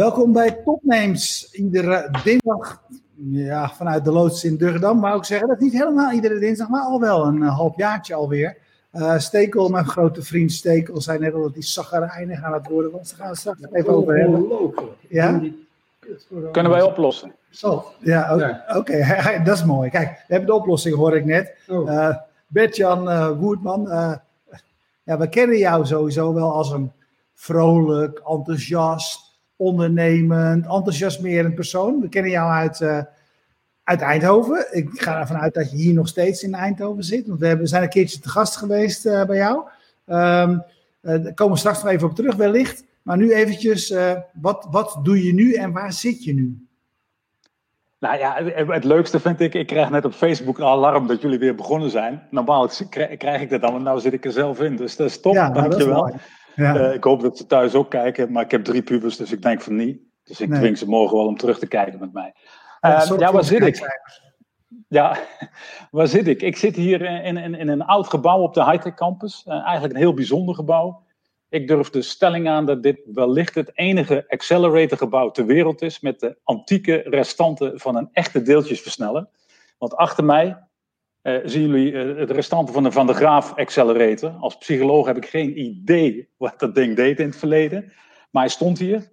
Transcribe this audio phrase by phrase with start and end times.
[0.00, 1.52] Welkom bij Topnames.
[1.52, 2.82] Iedere dinsdag
[3.30, 5.48] ja, vanuit de loods in Durgedam, wou ik zeggen.
[5.48, 8.56] Dat is niet helemaal iedere dinsdag, maar al wel een uh, half jaartje alweer.
[8.92, 12.90] Uh, Stekel, mijn grote vriend Stekel, zei net al dat hij zaggerijnig aan het worden
[12.90, 13.08] was.
[13.08, 14.72] Daar gaan we straks even over hebben.
[15.08, 15.40] Ja?
[16.52, 17.34] Kunnen wij oplossen?
[17.50, 19.42] Zo, ja, oké, okay.
[19.44, 19.90] dat is mooi.
[19.90, 21.56] Kijk, we hebben de oplossing, hoor ik net.
[21.68, 21.90] Oh.
[21.90, 23.88] Uh, Bert-Jan uh, Woerdman,
[25.02, 26.92] ja, we kennen jou sowieso wel als een
[27.34, 29.29] vrolijk, enthousiast,
[29.60, 32.00] ondernemend, enthousiasmerend persoon.
[32.00, 33.02] We kennen jou uit, uh,
[33.84, 34.66] uit Eindhoven.
[34.70, 37.26] Ik ga ervan uit dat je hier nog steeds in Eindhoven zit.
[37.26, 39.56] Want we, hebben, we zijn een keertje te gast geweest uh, bij jou.
[40.06, 40.62] Um,
[41.02, 42.84] uh, daar komen we straks nog even op terug, wellicht.
[43.02, 43.94] Maar nu eventjes,
[44.32, 46.66] wat, wat doe je nu en waar zit je nu?
[47.98, 51.38] Nou ja, het leukste vind ik, ik krijg net op Facebook een alarm dat jullie
[51.38, 52.22] weer begonnen zijn.
[52.30, 52.68] Normaal
[53.18, 54.76] krijg ik dat dan, maar nu zit ik er zelf in.
[54.76, 56.04] Dus dat is top, ja, dankjewel.
[56.04, 56.20] Dat is
[56.54, 56.76] ja.
[56.76, 59.42] Uh, ik hoop dat ze thuis ook kijken, maar ik heb drie pubers, dus ik
[59.42, 60.00] denk van niet.
[60.24, 60.58] Dus ik nee.
[60.58, 62.34] dwing ze morgen wel om terug te kijken met mij.
[62.80, 63.98] Uh, ja, waar zit ik?
[64.88, 65.18] Ja,
[65.90, 66.42] waar zit ik?
[66.42, 69.44] Ik zit hier in, in, in een oud gebouw op de Hightech Campus.
[69.48, 71.02] Uh, eigenlijk een heel bijzonder gebouw.
[71.48, 76.20] Ik durf de stelling aan dat dit wellicht het enige acceleratorgebouw ter wereld is met
[76.20, 79.28] de antieke restanten van een echte deeltjesversneller.
[79.78, 80.56] Want achter mij
[81.22, 84.30] uh, zien jullie uh, het restante van de Van de Graaf Accelerator.
[84.30, 87.92] Als psycholoog heb ik geen idee wat dat ding deed in het verleden.
[88.30, 89.10] Maar hij stond hier.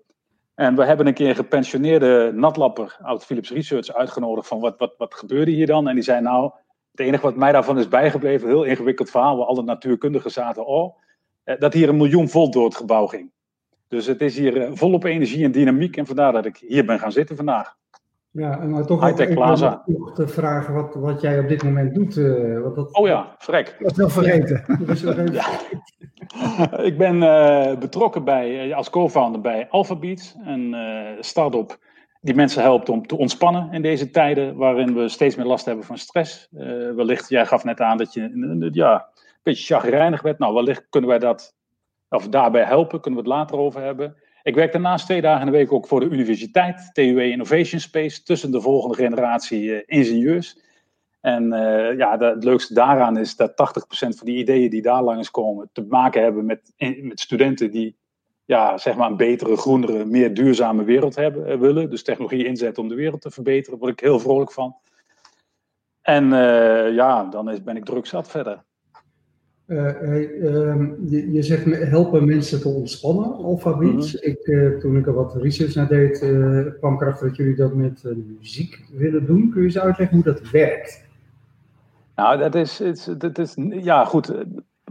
[0.55, 4.94] En we hebben een keer een gepensioneerde natlapper uit Philips Research uitgenodigd van wat, wat,
[4.97, 5.88] wat gebeurde hier dan?
[5.88, 6.52] En die zei nou,
[6.91, 10.97] het enige wat mij daarvan is bijgebleven, heel ingewikkeld verhaal, waar alle natuurkundigen zaten, oh,
[11.45, 13.31] uh, dat hier een miljoen volt door het gebouw ging.
[13.88, 17.12] Dus het is hier volop energie en dynamiek en vandaar dat ik hier ben gaan
[17.12, 17.75] zitten vandaag.
[18.32, 19.84] Ja, en maar toch Hightech Plaza.
[19.86, 22.16] nog te vragen wat, wat jij op dit moment doet.
[22.16, 22.94] Uh, wat dat...
[22.94, 23.76] Oh ja, vrek.
[23.80, 24.64] Dat is wel vergeten.
[25.34, 25.46] Ja.
[26.90, 31.78] ik ben uh, betrokken bij, als co-founder bij Alphabeats, een uh, start-up
[32.22, 35.86] die mensen helpt om te ontspannen in deze tijden waarin we steeds meer last hebben
[35.86, 36.48] van stress.
[36.96, 40.40] wellicht, jij gaf net aan dat je ja, een beetje chagrijnig werd.
[40.40, 41.56] Nou, wellicht kunnen wij dat,
[42.09, 44.16] of daarbij helpen, kunnen we het later over hebben.
[44.47, 48.24] Ik werk daarnaast twee dagen in de week ook voor de universiteit, TUE Innovation Space,
[48.24, 50.59] tussen de volgende generatie uh, ingenieurs.
[51.22, 53.56] En uh, ja, het leukste daaraan is dat 80%
[53.90, 57.97] van die ideeën die daar langs komen te maken hebben met, met studenten die
[58.46, 61.90] ja, zeg maar een betere, groenere, meer duurzame wereld hebben, uh, willen.
[61.90, 64.75] Dus technologie inzetten om de wereld te verbeteren, daar word ik heel vrolijk van.
[66.02, 66.29] En
[66.94, 68.64] ja, dan is, ben ik druk zat verder.
[69.67, 70.01] Uh,
[71.09, 73.35] je, je, zegt helpen mensen te ontspannen.
[73.39, 74.00] Mm -hmm.
[74.19, 77.55] ik, uh, toen ik er wat research naar deed, uh, kwam ik erachter dat jullie
[77.55, 78.03] dat met
[78.39, 79.50] muziek willen doen.
[79.50, 81.05] Kun je eens uitleggen hoe dat werkt?
[82.16, 82.81] Nou, dat is,
[83.17, 84.33] dat is ja goed.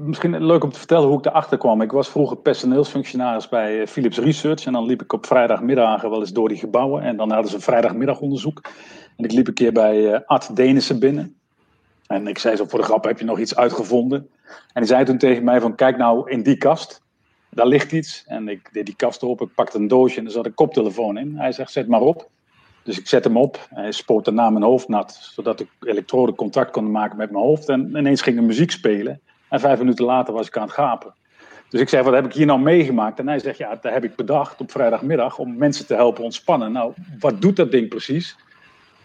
[0.00, 1.80] Misschien leuk om te vertellen hoe ik erachter kwam.
[1.80, 4.66] Ik was vroeger personeelsfunctionaris bij Philips Research.
[4.66, 7.02] En dan liep ik op vrijdagmiddagen wel eens door die gebouwen.
[7.02, 8.60] En dan hadden ze een vrijdagmiddagonderzoek.
[9.16, 11.36] En ik liep een keer bij Art Denissen binnen.
[12.06, 14.28] En ik zei zo voor de grap, heb je nog iets uitgevonden?
[14.46, 17.02] En hij zei toen tegen mij van, kijk nou in die kast.
[17.50, 18.24] Daar ligt iets.
[18.26, 21.18] En ik deed die kast op, ik pakte een doosje en er zat een koptelefoon
[21.18, 21.36] in.
[21.36, 22.28] Hij zegt, zet maar op.
[22.82, 23.66] Dus ik zet hem op.
[23.70, 27.68] Hij spoot daarna mijn hoofd nat, zodat ik elektroden contact kon maken met mijn hoofd.
[27.68, 29.20] En ineens ging de muziek spelen.
[29.48, 31.14] En vijf minuten later was ik aan het gapen.
[31.68, 33.18] Dus ik zei, wat heb ik hier nou meegemaakt?
[33.18, 36.72] En hij zegt, ja, dat heb ik bedacht op vrijdagmiddag om mensen te helpen ontspannen.
[36.72, 38.36] Nou, wat doet dat ding precies?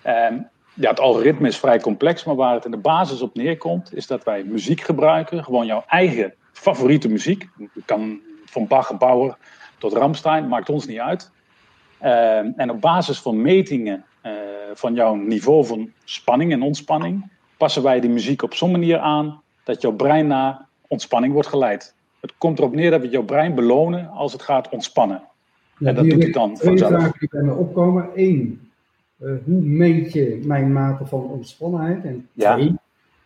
[0.02, 3.96] En ja, het algoritme is vrij complex, maar waar het in de basis op neerkomt,
[3.96, 7.50] is dat wij muziek gebruiken, gewoon jouw eigen favoriete muziek.
[7.58, 9.38] Het kan van Bach, Bauer
[9.78, 11.32] tot Ramstein, maakt ons niet uit.
[12.02, 14.32] Uh, en op basis van metingen uh,
[14.74, 19.42] van jouw niveau van spanning en ontspanning, passen wij die muziek op zo'n manier aan
[19.64, 21.96] dat jouw brein naar ontspanning wordt geleid.
[22.20, 25.22] Het komt erop neer dat we jouw brein belonen als het gaat ontspannen.
[25.78, 26.78] Ja, en dat doet het dan vanzelf.
[26.78, 28.10] Twee vragen die bij me opkomen.
[28.16, 28.71] Eén,
[29.22, 32.04] hoe meet je mijn mate van ontspannenheid?
[32.04, 32.76] En twee,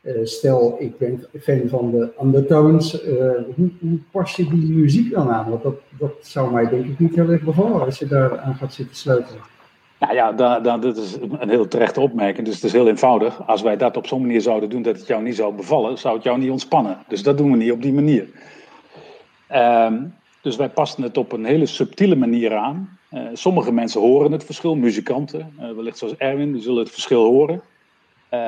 [0.02, 3.18] uh, stel ik ben fan van de undertones, uh,
[3.56, 5.50] hoe, hoe, pas je die muziek dan aan?
[5.50, 8.56] Want dat, dat zou mij denk ik niet heel erg bevallen als je daar aan
[8.56, 9.42] gaat zitten sleutelen.
[10.00, 12.46] Nou ja, da, da, dat is een heel terechte opmerking.
[12.46, 13.48] Dus het is heel eenvoudig.
[13.48, 16.16] Als wij dat op zo'n manier zouden doen dat het jou niet zou bevallen, zou
[16.16, 16.98] het jou niet ontspannen.
[17.08, 18.28] Dus dat doen we niet op die manier.
[19.54, 22.98] Um, dus wij passen het op een hele subtiele manier aan.
[23.16, 27.24] Uh, sommige mensen horen het verschil, muzikanten, uh, wellicht zoals Erwin, die zullen het verschil
[27.24, 27.62] horen.
[28.34, 28.40] Uh,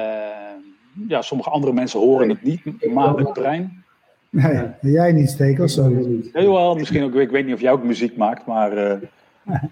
[1.08, 3.84] ja, sommige andere mensen horen het niet, maar het brein.
[4.30, 6.06] Nee, jij niet, Stekel, sorry.
[6.06, 6.30] Niet.
[6.34, 9.10] Jawel, misschien ook, ik weet niet of jij ook muziek maakt, maar het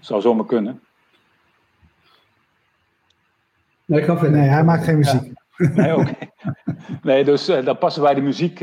[0.00, 0.80] zou zomaar kunnen.
[3.84, 5.24] Nee, ik nee hij maakt geen muziek.
[5.24, 5.45] Ja.
[5.56, 6.00] Nee, oké.
[6.00, 6.30] Okay.
[7.02, 8.60] nee, dus uh, dan passen wij de muziek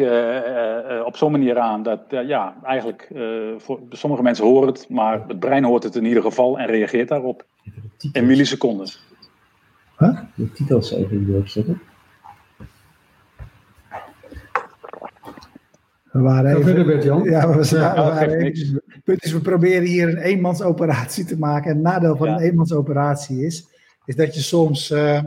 [1.05, 3.07] op zo'n manier aan dat, ja, eigenlijk,
[3.57, 7.07] voor, sommige mensen horen het, maar het brein hoort het in ieder geval en reageert
[7.07, 7.45] daarop.
[8.11, 8.87] In milliseconden.
[9.97, 10.19] Huh?
[10.35, 11.81] De titels even hier opzetten.
[16.11, 18.51] We waren even, Ja, we, waren,
[19.03, 21.69] punt is, we proberen hier een eenmansoperatie te maken.
[21.69, 23.67] En het nadeel van een eenmansoperatie is,
[24.05, 25.23] is dat je soms uh,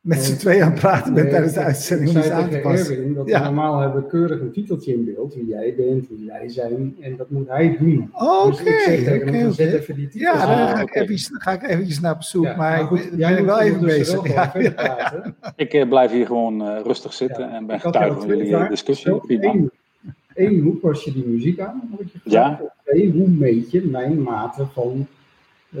[0.00, 2.96] met z'n twee aan het praten bent tijdens de uitzending om iets aan te passen.
[2.96, 3.44] Erwin, dat ja.
[3.44, 7.16] normaal hebben we keurig een titeltje in beeld, wie jij bent, wie wij zijn, en
[7.16, 8.10] dat moet hij doen.
[8.12, 10.08] Oké, dus oké, oké.
[10.10, 13.04] Ja, daar ga, ik even, ga ik eventjes naar op zoek, ja, maar, maar goed,
[13.04, 14.32] ik ben wel even bezig.
[14.32, 14.54] Ja.
[15.56, 19.20] ik uh, blijf hier gewoon uh, rustig zitten en ben getuige van jullie discussie.
[20.34, 21.98] Eén, hoe pas je die muziek aan?
[22.24, 22.60] Ja.
[22.84, 25.06] Twee, hoe meet je mijn mate van
[25.70, 25.80] uh,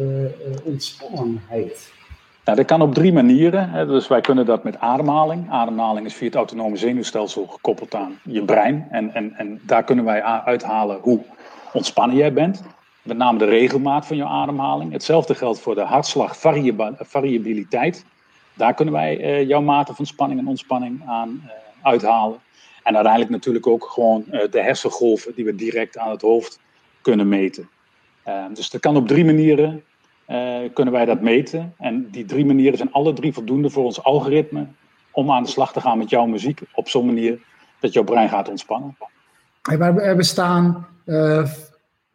[0.64, 1.98] ontspannenheid?
[2.50, 3.88] Nou, dat kan op drie manieren.
[3.88, 5.50] Dus wij kunnen dat met ademhaling.
[5.50, 8.86] Ademhaling is via het autonome zenuwstelsel gekoppeld aan je brein.
[8.90, 11.20] En, en, en daar kunnen wij uithalen hoe
[11.72, 12.62] ontspannen jij bent.
[13.02, 14.92] Met name de regelmaat van je ademhaling.
[14.92, 18.04] Hetzelfde geldt voor de hartslagvariabiliteit.
[18.54, 21.50] Daar kunnen wij uh, jouw mate van spanning en ontspanning aan uh,
[21.82, 22.38] uithalen.
[22.82, 26.60] En uiteindelijk natuurlijk ook gewoon uh, de hersengolven die we direct aan het hoofd
[27.00, 27.68] kunnen meten.
[28.52, 29.84] dus dat kan op drie manieren.
[30.30, 31.74] Uh, kunnen wij dat meten.
[31.78, 34.66] En die drie manieren zijn alle drie voldoende voor ons algoritme
[35.10, 37.38] om aan de slag te gaan met jouw muziek op zo'n manier
[37.80, 38.96] dat jouw brein gaat ontspannen.
[39.62, 41.46] Er bestaan uh,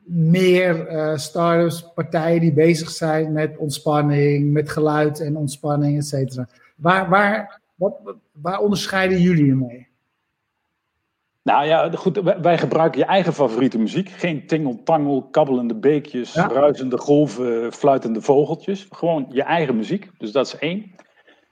[0.03, 6.47] meer uh, start-ups, partijen die bezig zijn met ontspanning, met geluid en ontspanning, et cetera.
[6.75, 7.93] Waar, waar, wat,
[8.31, 9.84] waar onderscheiden jullie je mee?
[11.45, 14.09] Nou ja, goed, wij gebruiken je eigen favoriete muziek.
[14.09, 16.47] Geen tingeltangel, kabbelende beekjes, ja.
[16.47, 18.87] ruisende golven, fluitende vogeltjes.
[18.91, 20.09] Gewoon je eigen muziek.
[20.17, 20.95] Dus dat is één.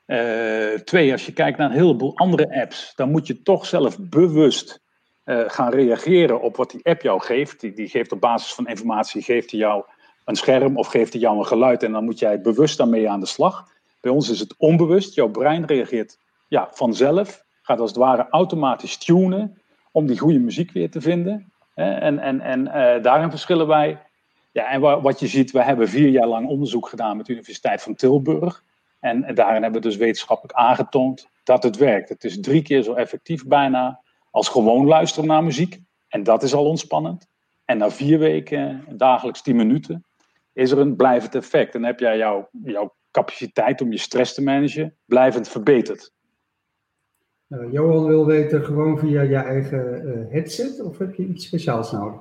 [0.08, 3.98] Uh, twee, als je kijkt naar een heleboel andere apps, dan moet je toch zelf
[4.00, 4.82] bewust
[5.26, 7.60] uh, gaan reageren op wat die app jou geeft.
[7.60, 9.84] Die, die geeft op basis van informatie, geeft hij jou
[10.26, 13.20] een scherm of geeft hij jou een geluid en dan moet jij bewust daarmee aan
[13.20, 13.68] de slag.
[14.02, 15.16] Bij ons is het onbewust.
[15.16, 16.18] Jouw brein reageert
[16.48, 19.62] ja, vanzelf, gaat als het ware automatisch tunen
[19.94, 21.52] om die goede muziek weer te vinden.
[21.74, 24.02] En, en, en uh, daarin verschillen wij.
[24.52, 27.82] Ja, en wat je ziet, we hebben vier jaar lang onderzoek gedaan met de Universiteit
[27.82, 28.64] van Tilburg.
[29.00, 32.10] En, daarin hebben we dus wetenschappelijk aangetoond dat het werkt.
[32.10, 34.00] Het is drie keer zo effectief bijna
[34.32, 35.80] als gewoon luisteren naar muziek.
[36.08, 37.28] En dat is al ontspannend.
[37.66, 40.06] En na vier weken, dagelijks tien minuten,
[40.54, 41.76] is er een blijvend effect.
[41.76, 46.13] En heb jij jouw, jouw capaciteit om je stress te managen blijvend verbeterd.
[47.54, 51.92] Uh, Johan wil weten gewoon via je eigen uh, headset of heb je iets speciaals
[51.92, 52.20] nodig?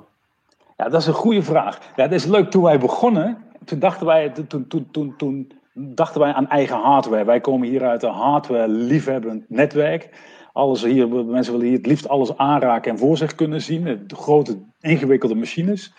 [0.77, 1.79] Ja, dat is een goede vraag.
[1.97, 2.51] Ja, is leuk.
[2.51, 7.25] Toen wij begonnen, toen dachten wij, toen, toen, toen, toen dachten wij aan eigen hardware.
[7.25, 10.09] Wij komen hier uit een hardware-liefhebbend netwerk.
[10.53, 14.05] Alles hier, mensen willen hier het liefst alles aanraken en voor zich kunnen zien.
[14.07, 15.93] De grote, ingewikkelde machines.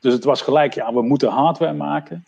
[0.00, 2.24] Dus het was gelijk, ja, we moeten hardware maken.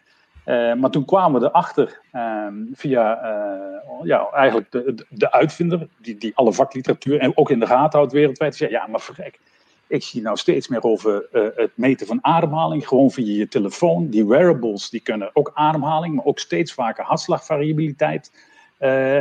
[0.51, 6.19] Uh, maar toen kwamen we erachter uh, via uh, ja, eigenlijk de, de uitvinder, die,
[6.19, 8.57] die alle vakliteratuur en ook in de gaten houdt wereldwijd.
[8.57, 9.39] Zei, ja, maar verrek,
[9.87, 14.09] ik zie nou steeds meer over uh, het meten van ademhaling, gewoon via je telefoon.
[14.09, 18.33] Die wearables die kunnen ook ademhaling, maar ook steeds vaker hartslagvariabiliteit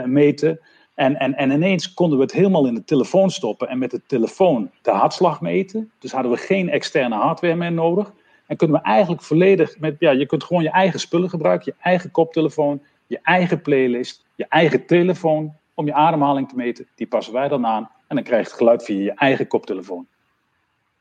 [0.06, 0.60] meten.
[0.96, 4.02] En, en, en ineens konden we het helemaal in de telefoon stoppen en met de
[4.08, 5.92] telefoon de hartslag meten.
[6.00, 8.12] Dus hadden we geen externe hardware meer nodig.
[8.50, 11.84] En kunnen we eigenlijk volledig met, ja, je kunt gewoon je eigen spullen gebruiken, je
[11.84, 16.88] eigen koptelefoon, je eigen playlist, je eigen telefoon om je ademhaling te meten.
[16.96, 20.08] Die passen wij dan aan en dan krijg je het geluid via je eigen koptelefoon.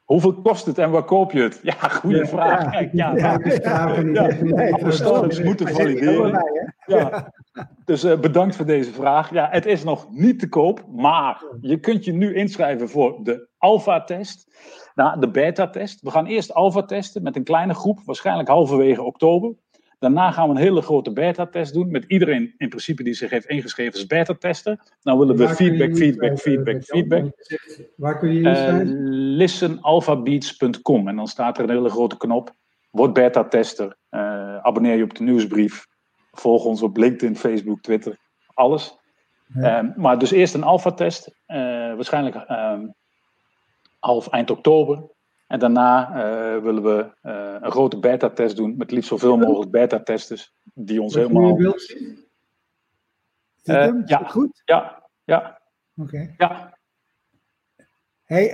[0.04, 1.60] Hoeveel kost het en waar koop je het?
[1.62, 2.70] Ja, goede vraag.
[2.70, 3.86] Kijk, ja, ja, ja,
[5.44, 6.44] moeten valideren.
[6.86, 7.32] Ja.
[7.84, 9.30] Dus uh, bedankt voor deze vraag.
[9.32, 13.47] Ja, het is nog niet te koop, maar je kunt je nu inschrijven voor de
[13.58, 14.46] alpha-test.
[14.94, 16.00] Nou, de beta-test.
[16.00, 19.54] We gaan eerst alpha testen met een kleine groep, waarschijnlijk halverwege oktober.
[19.98, 23.46] Daarna gaan we een hele grote beta-test doen met iedereen in principe die zich heeft
[23.46, 24.78] ingeschreven als beta-tester.
[25.02, 27.32] Dan willen we feedback, feedback, feedback, feedback.
[27.96, 28.88] Waar kun je inschrijven?
[28.88, 32.54] Uh, listenalphabeats.com en dan staat er een hele grote knop.
[32.90, 33.96] Word beta-tester.
[34.10, 35.86] Uh, abonneer je op de nieuwsbrief.
[36.30, 38.18] Volg ons op LinkedIn, Facebook, Twitter.
[38.54, 38.98] Alles.
[39.56, 41.30] Um, maar dus eerst een alpha-test.
[41.46, 42.86] Waarschijnlijk ehm,
[43.98, 45.16] half eind oktober.
[45.46, 50.54] En daarna uh, willen we uh, een grote beta-test doen met liefst zoveel mogelijk beta-testers
[50.74, 51.58] die ons helemaal.
[51.58, 51.72] Uh,
[54.04, 54.62] ja, goed?
[54.64, 55.60] Ja, ja.
[55.96, 56.08] Oké.
[56.08, 56.34] Okay.
[56.38, 56.76] Ja.
[58.24, 58.46] Hey,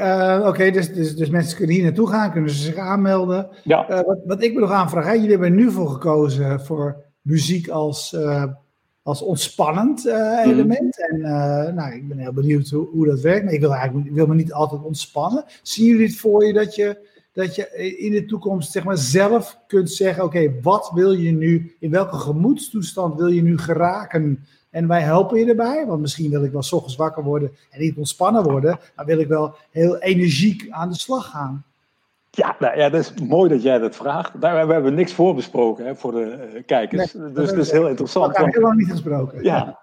[0.47, 3.49] oké, dus, dus, dus mensen kunnen hier naartoe gaan, kunnen ze zich aanmelden.
[3.65, 4.05] Ja.
[4.05, 8.17] wat, wat ik me nog aanvraag, jullie hebben er nu voor gekozen voor muziek als
[9.05, 10.49] als ontspannend mhm.
[10.51, 11.09] element.
[11.09, 11.21] En
[11.75, 13.45] nou, ik ben heel benieuwd hoe, hoe dat werkt.
[13.45, 15.45] Maar ik wil eigenlijk ik wil me niet altijd ontspannen.
[15.63, 19.59] Zien jullie het voor je dat je dat je in de toekomst zeg maar, zelf
[19.67, 24.47] kunt zeggen: Oké, wat wil je nu, in welke gemoedstoestand wil je nu geraken?
[24.71, 27.81] En wij helpen je erbij, want misschien wil ik wel s ochtends wakker worden en
[27.81, 31.65] niet ontspannen worden, maar wil ik wel heel energiek aan de slag gaan.
[32.35, 34.33] Ja, nou ja, dat is mooi dat jij dat vraagt.
[34.39, 37.13] we hebben niks voorbesproken hè, voor de uh, kijkers.
[37.13, 38.27] dus dat is heel interessant.
[38.27, 39.43] We hebben helemaal niet gesproken.
[39.43, 39.79] Ja,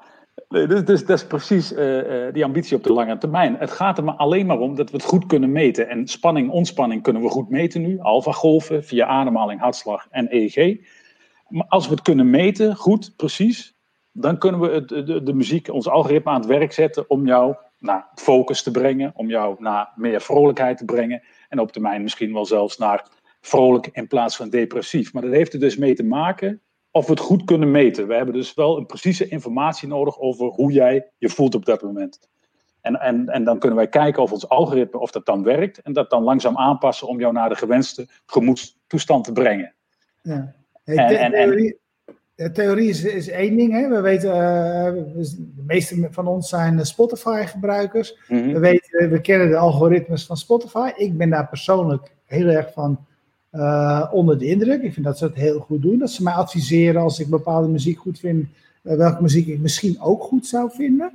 [0.52, 3.56] Nee, dus, dus, dat is precies uh, die ambitie op de lange termijn.
[3.60, 5.90] Het gaat er maar alleen maar om dat we het goed kunnen meten.
[5.90, 8.00] En spanning, ontspanning kunnen we goed meten nu.
[8.00, 10.78] Alpha-golven via ademhaling, hartslag en EEG.
[11.48, 13.76] Maar als we het kunnen meten, goed, precies,
[14.12, 17.56] dan kunnen we het, de, de, muziek, ons algoritme aan het werk zetten om jou
[17.80, 21.22] naar focus te brengen, om jou naar meer vrolijkheid te brengen.
[21.52, 23.08] En op termijn misschien wel zelfs naar
[23.42, 25.14] vrolijk in plaats van depressief.
[25.14, 28.08] Maar dat heeft er dus mee te maken of we het goed kunnen meten.
[28.08, 31.82] We hebben dus wel een precieze informatie nodig over hoe jij je voelt op dat
[31.82, 32.30] moment.
[32.82, 35.82] En, en, en dan kunnen wij kijken of ons algoritme of dat dan werkt.
[35.82, 39.74] En dat dan langzaam aanpassen om jou naar de gewenste gemoedstoestand te brengen.
[40.22, 40.56] Ja.
[40.84, 41.80] en, theorie,
[42.50, 43.72] theorie is, is één ding.
[43.72, 43.88] Hè?
[43.90, 45.24] We weten, uh,
[45.56, 48.18] de meeste van ons zijn Spotify-gebruikers.
[48.28, 48.52] Mhm.
[48.52, 50.90] We, weten, we kennen de algoritmes van Spotify.
[50.96, 53.06] Ik ben daar persoonlijk heel erg van
[53.52, 54.82] uh, onder de indruk.
[54.82, 56.00] Ik vind dat ze het heel goed doen.
[56.00, 58.48] Dat ze mij adviseren als ik bepaalde muziek goed vind,
[58.84, 61.12] uh, welke muziek ik misschien ook goed zou vinden.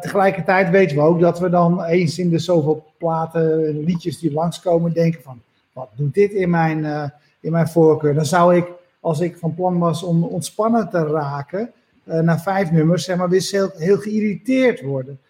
[0.00, 4.92] Tegelijkertijd weten we ook dat we dan eens in de zoveel platen, liedjes die langskomen,
[4.92, 5.40] denken van,
[5.72, 8.14] wat doet dit in mijn, in mijn voorkeur?
[8.14, 8.64] Dan zou ik,
[9.00, 11.72] als ik van plan was om ontspannen te raken,
[12.04, 15.20] na vijf nummers, zeg maar, weer heel, heel geïrriteerd worden.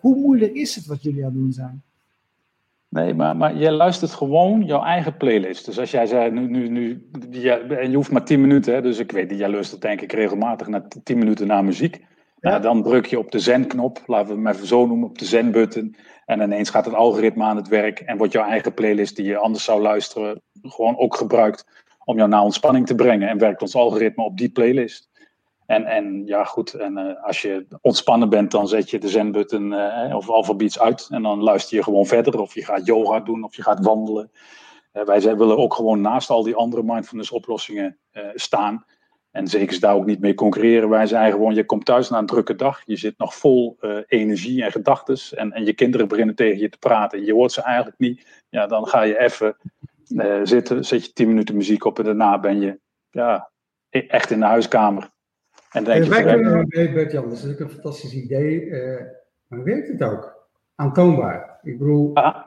[0.00, 1.82] hoe moeilijk is het wat jullie aan het doen zijn?
[2.94, 5.64] Nee, maar, maar jij luistert gewoon jouw eigen playlist.
[5.64, 8.82] Dus als jij zei, nu, nu, nu ja, en je hoeft maar 10 minuten, hè,
[8.82, 11.96] dus ik weet, jij luistert denk ik regelmatig naar 10 minuten naar muziek.
[12.40, 12.50] Ja.
[12.50, 15.18] Nou, dan druk je op de zen-knop, laten we het maar even zo noemen, op
[15.18, 15.96] de zen-button.
[16.24, 19.36] En ineens gaat het algoritme aan het werk en wordt jouw eigen playlist die je
[19.36, 23.28] anders zou luisteren, gewoon ook gebruikt om jou naar ontspanning te brengen.
[23.28, 25.12] En werkt ons algoritme op die playlist.
[25.66, 29.72] En, en ja, goed, en uh, als je ontspannen bent, dan zet je de zenbutton
[29.72, 31.08] uh, of alfabeets uit.
[31.10, 32.40] En dan luister je gewoon verder.
[32.40, 34.30] Of je gaat yoga doen, of je gaat wandelen.
[34.92, 37.98] Uh, wij willen ook gewoon naast al die andere mindfulness oplossingen
[38.34, 38.84] staan.
[39.30, 40.88] En zeker daar ook niet mee concurreren.
[40.88, 42.82] Wij zijn gewoon, je komt thuis na een drukke dag.
[42.84, 45.38] Je zit nog vol energie en gedachten.
[45.38, 47.24] En, en je kinderen beginnen tegen je te praten.
[47.24, 48.44] Je hoort ze eigenlijk niet.
[48.50, 49.56] Ja, dan ga je even
[50.42, 51.98] zitten, zet je tien minuten muziek op.
[51.98, 52.80] En daarna ben je
[53.10, 53.50] ja,
[53.90, 55.10] e-, echt in de huiskamer.
[55.70, 58.60] En denk wij kunnen bij Bert-Jan, dat is natuurlijk een fantastisch idee.
[58.64, 59.00] Uh,
[59.46, 60.48] maar werkt het ook?
[60.74, 61.58] Aantoonbaar.
[61.62, 62.44] Ik bedoel, ah.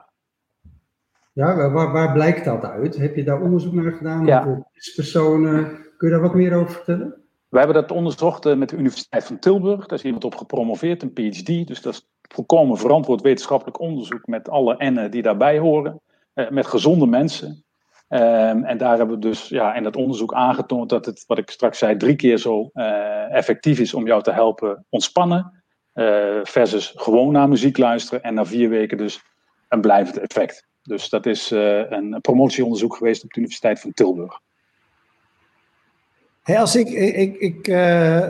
[1.33, 2.95] ja, waar, waar, blijkt dat uit?
[2.95, 4.25] Heb je daar onderzoek naar gedaan?
[4.25, 4.63] Ja.
[4.95, 5.85] personen?
[5.97, 7.27] Kun je daar wat meer over vertellen?
[7.49, 9.85] We hebben dat onderzocht eh, met de Universiteit van Tilburg.
[9.85, 11.67] Daar is iemand op gepromoveerd, een PhD.
[11.67, 16.01] Dus dat is volkomen verantwoord wetenschappelijk onderzoek met alle N'en die daarbij horen.
[16.37, 17.63] Uh, met gezonde mensen.
[18.09, 21.49] Um, en daar hebben we dus ja, in dat onderzoek aangetoond dat het, wat ik
[21.49, 25.63] straks zei, drie keer zo uh, effectief is om jou te helpen ontspannen.
[25.93, 29.21] Uh, versus gewoon naar muziek luisteren en na vier weken dus
[29.69, 30.67] een blijvend effect.
[30.83, 34.39] Dus dat is uh, een promotieonderzoek geweest op de Universiteit van Tilburg.
[36.43, 37.67] Hey, als ik, ik, ik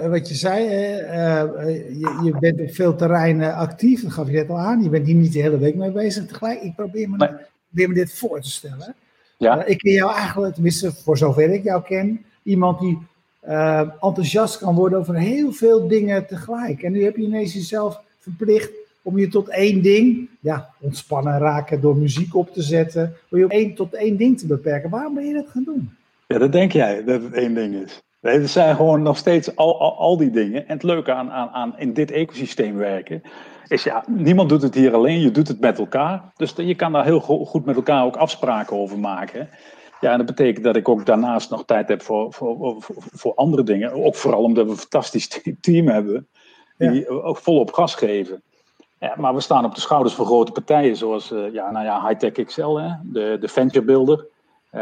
[0.10, 4.60] wat je zei, je, je, bent op veel terreinen actief, dat gaf je net al
[4.60, 4.84] aan.
[4.84, 6.26] Je bent hier niet de hele week mee bezig.
[6.26, 8.96] Tegelijk, ik probeer me, probeer me dit voor te stellen.
[9.38, 9.64] Ja.
[9.64, 12.98] Uh, ik ken jou eigenlijk, tenminste voor zover ik jou ken, iemand die
[13.48, 16.84] uh, enthousiast kan worden over heel veel dingen tegelijk.
[16.84, 18.72] En nu heb je ineens jezelf verplicht
[19.02, 23.46] om je tot één ding, ja, ontspannen raken door muziek op te zetten, om je
[23.46, 24.90] op één tot één ding te beperken.
[24.90, 25.92] Waarom ben je dat gaan doen?
[26.28, 28.02] Ja, dat denk jij, dat het één ding is.
[28.22, 30.68] Nee, er zijn gewoon nog steeds al, al, al die dingen.
[30.68, 33.22] En het leuke aan, aan, aan in dit ecosysteem werken,
[33.68, 36.32] is ja, niemand doet het hier alleen, je doet het met elkaar.
[36.36, 39.50] Dus je kan daar heel goed met elkaar ook afspraken over maken.
[40.00, 42.76] Ja, en dat betekent dat ik ook daarnaast nog tijd heb voor, voor,
[43.14, 43.92] voor, andere dingen.
[43.92, 46.28] Ook vooral omdat we een fantastisch team hebben,
[46.78, 48.42] die ook volop gas geven.
[49.00, 52.08] Ja, maar we staan op de schouders van grote partijen, zoals uh, ja, nou ja,
[52.08, 54.26] Hightech XL, hè, de, de Venture Builder.
[54.72, 54.82] Uh,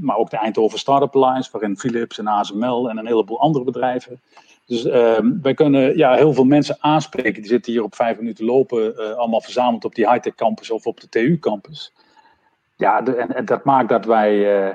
[0.00, 4.20] maar ook de Eindhoven Startup Alliance, waarin Philips en ASML en een heleboel andere bedrijven
[4.70, 7.32] dus uh, wij kunnen ja, heel veel mensen aanspreken.
[7.32, 10.86] Die zitten hier op vijf minuten lopen, uh, allemaal verzameld op die high-tech campus of
[10.86, 11.92] op de TU campus.
[12.76, 14.74] Ja, en, en, dat maakt dat wij uh,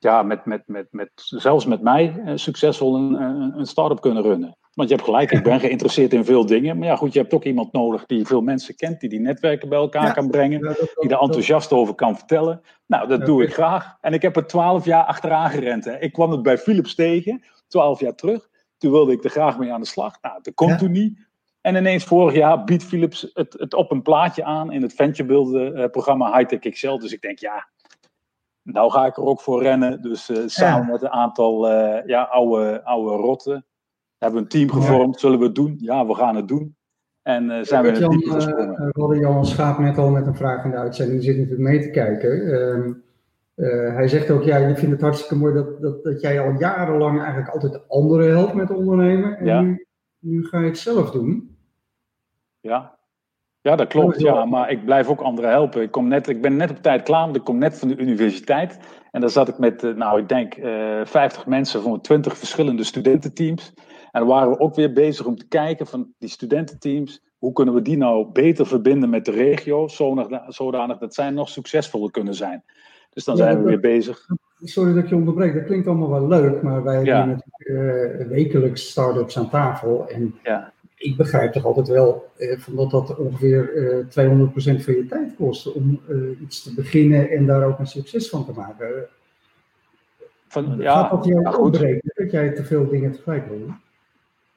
[0.00, 4.22] ja, met, met, met, met, zelfs met mij uh, succesvol een, een, een start-up kunnen
[4.22, 4.56] runnen.
[4.74, 6.78] Want je hebt gelijk, ik ben geïnteresseerd in veel dingen.
[6.78, 9.68] Maar ja, goed, je hebt ook iemand nodig die veel mensen kent, die die netwerken
[9.68, 12.60] bij elkaar kan brengen, die daar enthousiast over kan vertellen.
[12.86, 13.96] Nou, dat doe ik graag.
[14.00, 15.84] En ik heb er twaalf jaar achteraan gerend.
[15.84, 15.98] Hè.
[15.98, 18.48] Ik kwam het bij Philips tegen, twaalf jaar terug.
[18.78, 20.18] Toen wilde ik er graag mee aan de slag.
[20.22, 21.28] Nou, dat komt toen niet.
[21.60, 25.78] En ineens vorig jaar biedt Philips het, het op een plaatje aan in het venturebuilden
[25.78, 26.98] uh, programma Hightech Excel.
[26.98, 27.68] Dus ik denk, ja,
[28.62, 30.02] nou ga ik er ook voor rennen.
[30.02, 33.66] Dus uh, samen met een aantal uh, ja, oude, oude rotten
[34.18, 35.20] hebben we een team gevormd.
[35.20, 35.76] Zullen we het doen?
[35.78, 36.76] Ja, we gaan het doen.
[37.22, 38.90] En uh, zijn we in het diepe gesprongen.
[38.92, 41.20] hadden Jan Schaap net al met een vraag in de uitzending.
[41.20, 42.52] Die zit natuurlijk mee te kijken.
[42.52, 42.92] Ehm,
[43.94, 47.18] hij zegt ook, ja, je vindt het hartstikke mooi dat, dat, dat jij al jarenlang
[47.18, 49.38] eigenlijk altijd de anderen helpt met ondernemen.
[49.38, 49.86] En nu,
[50.18, 51.56] nu ga je het zelf doen.
[52.60, 52.99] Ja,
[53.62, 54.20] ja, dat klopt.
[54.20, 55.82] Ja, maar ik blijf ook anderen helpen.
[55.82, 57.96] Ik, kom net, ik ben net op tijd klaar, want ik kom net van de
[57.96, 58.78] universiteit.
[59.10, 62.38] En daar zat ik met, eh, nou, ik denk uh, eh, 50 mensen van 20
[62.38, 63.72] verschillende studententeams.
[64.10, 67.22] En dan waren we ook weer bezig om te kijken van die studententeams.
[67.38, 71.48] Hoe kunnen we die nou beter verbinden met de regio, zodanig, zodanig dat zij nog
[71.48, 72.64] succesvoller kunnen zijn.
[73.10, 74.26] Dus dan zijn we weer bezig.
[74.62, 78.26] Sorry dat ik je onderbreek, dat klinkt allemaal wel leuk, maar wij hebben natuurlijk uh,
[78.26, 80.08] wekelijks start-ups aan tafel.
[80.08, 84.28] En ja ik begrijp toch altijd wel eh, van dat dat ongeveer eh,
[84.78, 88.28] 200% van je tijd kost om uh, iets te beginnen en daar ook een succes
[88.28, 89.08] van te maken.
[90.48, 93.74] Van, ja, Gaat dat jou opbreken dat jij te veel dingen tegelijk wil doen?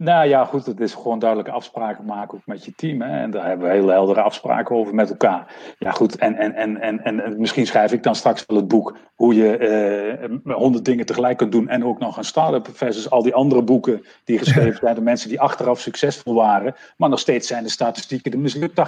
[0.03, 3.01] Nou ja, goed, het is gewoon duidelijke afspraken maken ook met je team.
[3.01, 3.21] Hè?
[3.21, 5.55] En daar hebben we hele heldere afspraken over met elkaar.
[5.79, 8.97] Ja, goed, en, en, en, en, en misschien schrijf ik dan straks wel het boek
[9.15, 13.23] hoe je eh, honderd dingen tegelijk kunt doen en ook nog een start-up versus al
[13.23, 16.75] die andere boeken die geschreven zijn door mensen die achteraf succesvol waren.
[16.97, 18.79] Maar nog steeds zijn de statistieken de mislukt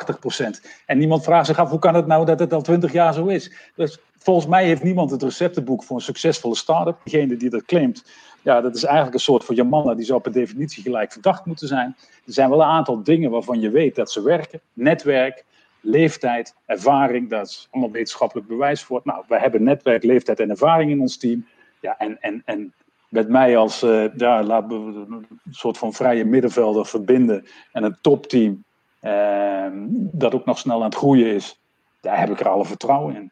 [0.42, 0.46] 80%.
[0.86, 3.26] En niemand vraagt zich af hoe kan het nou dat het al 20 jaar zo
[3.26, 3.52] is.
[3.76, 6.98] Dus volgens mij heeft niemand het receptenboek voor een succesvolle start-up.
[7.04, 8.06] Degene die dat claimt,
[8.42, 11.68] ja, dat is eigenlijk een soort van mannen die zou per definitie gelijk verdacht moeten
[11.68, 11.96] zijn.
[12.26, 14.60] Er zijn wel een aantal dingen waarvan je weet dat ze werken.
[14.74, 15.46] Netwerk,
[15.82, 19.02] leeftijd, ervaring, dat is allemaal wetenschappelijk bewijs voor.
[19.04, 21.46] Nou, we hebben netwerk, leeftijd en ervaring in ons team.
[21.80, 22.74] Ja, en, en, en
[23.10, 27.98] met mij als uh, ja, laten we een soort van vrije middenvelder verbinden en een
[28.02, 28.64] topteam
[29.02, 29.68] uh,
[30.12, 31.62] dat ook nog snel aan het groeien is,
[32.02, 33.32] daar heb ik er alle vertrouwen in.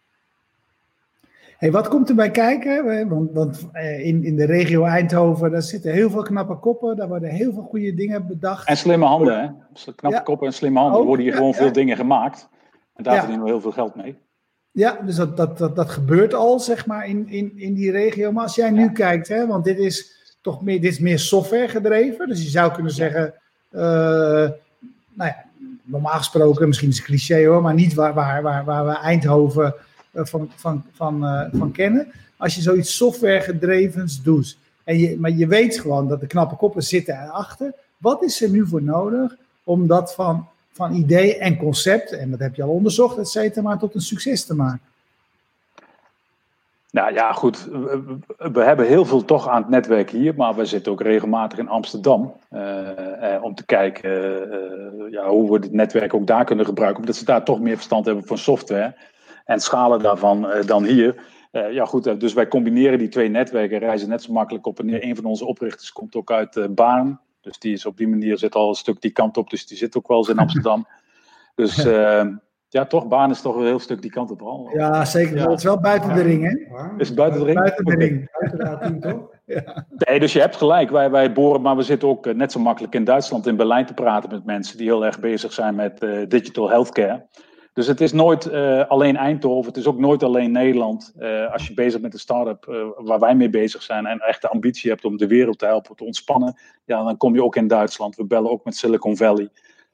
[1.64, 3.10] Hey, wat komt er bij kijken?
[3.10, 6.96] Want, want eh, in, in de regio Eindhoven, daar zitten heel veel knappe koppen.
[6.96, 8.68] Daar worden heel veel goede dingen bedacht.
[8.68, 9.48] En slimme handen, hè?
[9.96, 11.00] Knappe koppen en slimme handen.
[11.00, 12.50] er worden hier gewoon veel dingen gemaakt.
[12.96, 14.16] En daar verdienen we heel veel geld mee.
[14.72, 18.32] Ja, dus dat, dat, dat, dat gebeurt al, zeg maar, in, in, in die regio.
[18.32, 21.68] Maar als jij nu kijkt, hè, want dit is toch meer, dit is meer software
[21.68, 22.28] gedreven.
[22.28, 23.34] Dus je zou kunnen zeggen,
[23.72, 24.54] uh, nou
[25.16, 25.46] ja,
[25.84, 29.66] normaal gesproken, misschien is het cliché hoor, maar niet waar, waar, waar, waar we Eindhoven
[29.66, 29.72] eh,
[30.14, 32.12] van, van, van, uh, van kennen.
[32.38, 36.84] Als je zoiets softwaregedrevens doet, en je, maar je weet gewoon dat de knappe koppen
[36.84, 37.74] zitten erachter.
[37.98, 42.40] Wat is er nu voor nodig om dat van, van idee en concept, en dat
[42.40, 44.82] heb je al onderzocht, et cetera, maar tot een succes te maken?
[46.92, 47.68] Nou ja, goed.
[48.38, 51.68] We, hebben heel veel toch aan het netwerk hier, maar we zitten ook regelmatig in
[51.68, 54.12] Amsterdam uh, om te kijken
[55.12, 58.06] ja, hoe we dit netwerk ook daar kunnen gebruiken, omdat ze daar toch meer verstand
[58.06, 58.96] hebben van software
[59.46, 61.16] en schalen daarvan uh, dan hier.
[61.52, 64.80] Uh, ja, goed, uh, dus wij combineren die twee netwerken, reizen net zo makkelijk op
[64.80, 65.04] en neer.
[65.04, 67.22] Een van onze oprichters komt ook uit uh, Baan.
[67.42, 69.50] Dus die is op die manier zit al een stuk die kant op.
[69.50, 70.88] Dus die zit ook wel eens in Amsterdam.
[71.56, 71.76] dus
[72.68, 74.70] ja, toch, Baan is toch een heel stuk die kant op al.
[74.74, 75.36] Ja, zeker.
[75.38, 75.50] Ja.
[75.50, 76.88] Het is wel buiten de ring, hè?
[76.98, 77.60] Is het buiten de ring?
[77.60, 78.30] Buiten de ring.
[78.58, 79.30] Buiten de toch?
[79.46, 79.86] Ja.
[79.90, 80.90] Nee, dus je hebt gelijk.
[80.90, 83.94] Wij, wij boren, maar we zitten ook net zo makkelijk in Duitsland, in Berlijn te
[83.94, 87.26] praten met mensen die heel erg bezig zijn met digital healthcare.
[87.74, 91.14] Dus het is nooit uh, alleen Eindhoven, het is ook nooit alleen Nederland.
[91.20, 94.42] Uh, als je bezig met een start-up uh, waar wij mee bezig zijn en echt
[94.42, 97.56] de ambitie hebt om de wereld te helpen te ontspannen, ja, dan kom je ook
[97.56, 98.16] in Duitsland.
[98.16, 99.50] We bellen ook met Silicon Valley.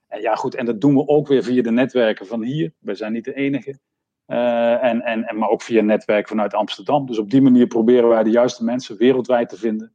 [0.07, 2.73] En ja, goed, en dat doen we ook weer via de netwerken van hier.
[2.79, 3.79] Wij zijn niet de enige.
[4.25, 7.05] en, en, en, maar ook via netwerk vanuit Amsterdam.
[7.05, 9.93] Dus op die manier proberen wij de juiste mensen wereldwijd te vinden.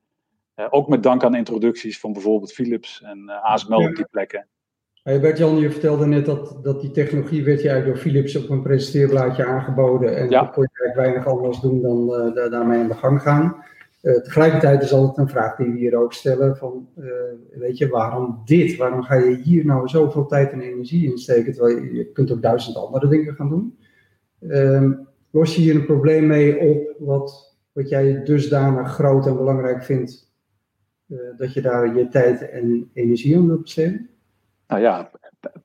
[0.71, 4.49] ook met dank aan introducties van bijvoorbeeld Philips en ASML op die plekken.
[5.05, 8.51] Hey Bert-Jan, je vertelde net dat, dat die technologie werd je eigenlijk door Philips op
[8.51, 10.17] een presenteerblaadje aangeboden.
[10.17, 10.41] En ja.
[10.41, 13.57] dan kon je eigenlijk weinig anders doen dan uh, daarmee aan de gang gaan.
[14.03, 17.07] Uh, tegelijkertijd is altijd een vraag die we hier ook stellen van, uh,
[17.55, 18.77] weet je, waarom dit?
[18.77, 22.33] Waarom ga je hier nou zoveel tijd en energie in steken, terwijl je, je kunt
[22.33, 23.79] ook duizend andere dingen gaan doen?
[24.49, 24.93] Ehm,
[25.31, 30.33] los je hier een probleem mee op wat, wat jij dusdanig groot en belangrijk vindt,
[31.37, 34.09] dat je daar je tijd en energie aan wilt besteden?
[34.69, 35.11] Nou ja,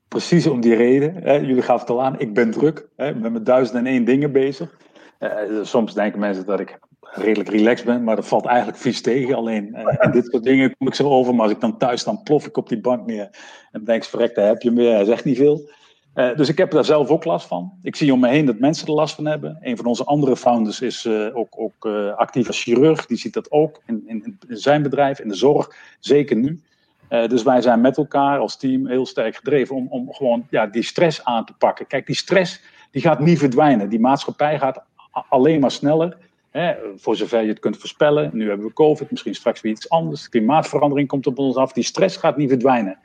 [0.08, 1.16] precies om die reden.
[1.16, 2.88] Hè, jullie gaven het al aan, ik ben druk.
[2.96, 4.78] Hè, ben met duizend en één dingen bezig.
[5.20, 9.36] Uh, soms denken mensen dat ik redelijk relaxed ben, maar dat valt eigenlijk vies tegen.
[9.36, 12.24] Alleen uh, dit soort dingen kom ik zo over, maar als ik dan thuis dan
[12.24, 13.30] plof ik op die bank neer.
[13.72, 15.70] En denk ik, verrek, daar heb je meer, hij zegt niet veel.
[16.16, 17.74] Uh, dus ik heb daar zelf ook last van.
[17.82, 19.58] Ik zie om me heen dat mensen er last van hebben.
[19.62, 21.86] Een van onze andere founders is uh, ook, ook
[22.16, 23.06] actief als chirurg.
[23.06, 26.62] Die ziet dat ook in, in, in, zijn bedrijf, in de zorg, zeker nu.
[27.10, 30.84] Dus wij zijn met elkaar als team heel sterk gedreven om, om gewoon ja, die
[30.84, 31.88] stress aan te pakken.
[31.88, 33.90] Kijk, die stress die gaat niet verdwijnen.
[33.90, 34.84] Die maatschappij gaat
[35.30, 36.18] alleen maar sneller.
[36.52, 38.30] Hè, voor zover je het kunt voorspellen.
[38.34, 40.30] Nu hebben we COVID, misschien straks weer iets anders.
[40.30, 41.74] Klimaatverandering komt op ons af.
[41.74, 42.98] Die stress gaat niet verdwijnen.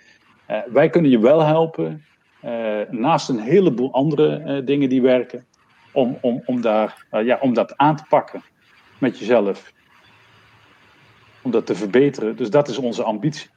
[0.72, 2.02] wij kunnen je wel helpen
[2.44, 5.46] eh, naast een heleboel andere eh, dingen die werken,
[5.92, 8.42] om, om, om, daar, eh, ja, om dat aan te pakken
[8.98, 9.72] met jezelf.
[11.42, 12.36] Om dat te verbeteren.
[12.36, 13.50] Dus dat is onze ambitie.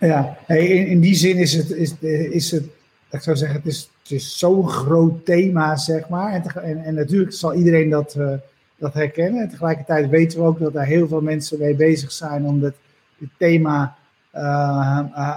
[0.00, 1.94] Ja, in, die zin is het, is,
[2.30, 2.64] is het,
[3.10, 6.32] ik zou zeggen, het is, het is zo'n groot thema, zeg maar.
[6.54, 8.16] En, en, natuurlijk zal iedereen dat,
[8.76, 9.42] dat herkennen.
[9.42, 12.74] En tegelijkertijd weten we ook dat er heel veel mensen mee bezig zijn om dit,
[13.38, 13.96] thema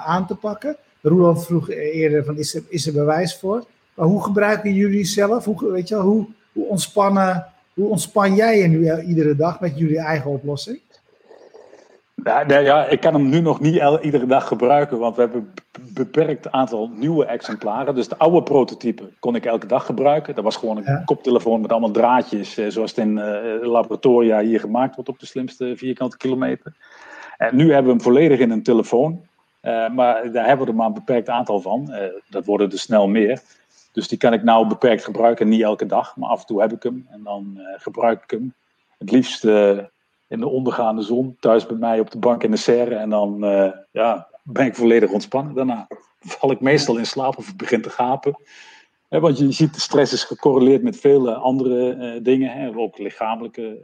[0.06, 0.78] aan te pakken.
[1.02, 3.65] Roland vroeg eerder van is er, is er bewijs voor?
[3.93, 5.45] Maar hoe gebruiken jullie zelf?
[5.45, 9.78] Hoe, weet je wel, hoe, hoe, ontspannen, hoe ontspan jij je nu iedere dag met
[9.78, 10.80] jullie eigen oplossing?
[12.23, 15.53] Ja, nee, ja, ik kan hem nu nog niet iedere dag gebruiken, want we hebben
[15.71, 17.95] een beperkt aantal nieuwe exemplaren.
[17.95, 20.36] Dus de oude prototype kon ik elke dag gebruiken.
[20.36, 24.60] Dat was gewoon een koptelefoon met allemaal draadjes, eh, zoals het in uh, laboratoria hier
[24.60, 26.73] gemaakt wordt op de slimste vierkante kilometer.
[27.38, 29.21] En nu hebben we hem volledig in een telefoon.
[29.62, 31.88] Eh, maar daar hebben we er maar een beperkt aantal van.
[31.89, 31.97] Uh,
[32.29, 33.41] dat worden er snel meer.
[33.91, 36.71] Dus die kan ik nou beperkt gebruiken, niet elke dag, maar af en toe heb
[36.71, 37.08] ik hem.
[37.10, 38.53] En dan gebruik ik hem.
[38.97, 39.43] Het liefst
[40.30, 42.96] in de ondergaande zon, thuis bij mij op de bank in de serre.
[42.96, 43.39] En dan
[43.92, 45.56] ja, ben ik volledig ontspannen.
[45.56, 45.88] Daarna
[46.20, 48.42] val ik meestal in slaap of begin te gapen.
[49.08, 52.52] want je ziet, de stress is gecorreleerd met vele andere dingen.
[52.52, 53.80] Hè, ook lichamelijke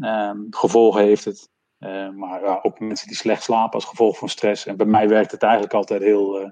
[0.00, 1.48] ehm, gevolgen heeft het.
[1.78, 4.66] Uh, maar uh, ook mensen die slecht slapen als gevolg van stress.
[4.66, 6.40] En bij mij werkt het eigenlijk altijd heel.
[6.40, 6.50] Uh,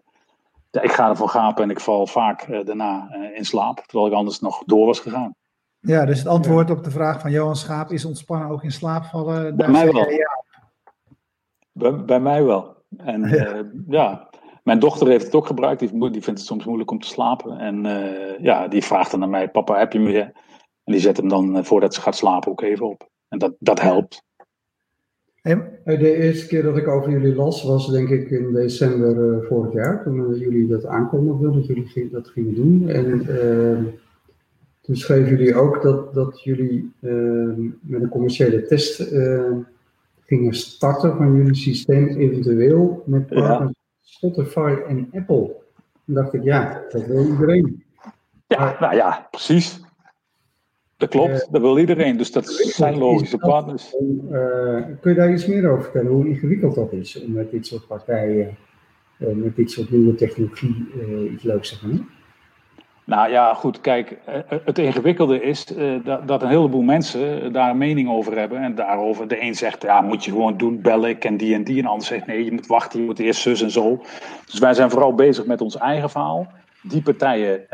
[0.71, 4.41] ik ga ervan gapen en ik val vaak eh, daarna in slaap, terwijl ik anders
[4.41, 5.35] nog door was gegaan.
[5.81, 9.05] Ja, dus het antwoord op de vraag van Johan Schaap is ontspannen ook in slaap
[9.05, 9.57] vallen?
[9.57, 10.11] Bij mij wel.
[10.11, 10.45] Ja.
[11.73, 12.77] Bij, bij, mij wel.
[12.97, 13.71] En ja.
[13.89, 14.31] ja.
[14.63, 15.81] mijn dochter heeft het ook gebruikt.
[15.81, 17.59] Die, die vindt het soms moeilijk om te slapen.
[17.59, 17.83] En
[18.41, 20.19] ja, die vraagt dan naar mij: Papa, heb je me?
[20.85, 23.09] En die zet hem dan voordat ze gaat slapen ook even op.
[23.29, 24.25] En dat, dat helpt.
[25.85, 29.73] De eerste keer dat ik over jullie las was denk ik in december uh, vorig
[29.73, 32.89] jaar, toen uh, jullie dat aankondigden, dat jullie dat gingen doen.
[32.89, 33.79] En uh,
[34.87, 39.59] toen schreven jullie ook dat, dat jullie ehm, met een commerciële test ehm,
[40.21, 45.57] gingen starten van jullie systeem, eventueel met partners Spotify en Apple.
[46.05, 47.85] Toen dacht ik, ja, dat wil iedereen.
[48.47, 49.81] Ja, nou ja, precies.
[50.97, 52.17] Dat klopt, uh, dat wil iedereen.
[52.17, 53.95] Dus dat zijn logische partners.
[54.31, 56.11] Uh, kun je daar iets meer over vertellen?
[56.11, 58.57] Hoe ingewikkeld dat is om met dit soort partijen,
[59.19, 60.87] uh, met dit soort nieuwe technologie
[61.33, 62.09] iets leuks te doen?
[63.07, 64.19] Nou ja, goed, kijk,
[64.65, 65.65] het ingewikkelde is
[66.05, 68.63] dat, dat, een heleboel mensen daar een mening over hebben.
[68.63, 71.65] En daarover, de een zegt, ja, moet je gewoon doen, bellen, ik en die en
[71.65, 71.77] die.
[71.77, 74.03] En de ander zegt, nee, je moet wachten, je moet eerst zus en zo.
[74.47, 76.47] Dus wij zijn vooral bezig met ons eigen verhaal
[76.83, 77.67] die partijen